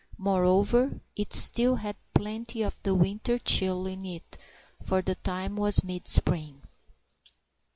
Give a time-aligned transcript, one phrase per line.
[0.17, 4.35] Moreover, it still had plenty of the winter chill in it,
[4.81, 6.63] for the time was mid spring.